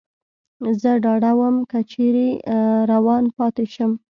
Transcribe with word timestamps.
زه 0.81 0.91
ډاډه 1.03 1.31
ووم، 1.37 1.57
که 1.71 1.79
چېرې 1.91 2.27
روان 2.91 3.23
پاتې 3.37 3.65
شم. 3.73 3.91